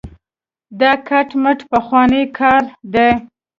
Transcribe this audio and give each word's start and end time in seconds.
دا 0.79 0.91
کټ 1.07 1.29
مټ 1.43 1.59
پخوانو 1.71 2.21
کار 2.39 2.63
دی. 2.93 3.09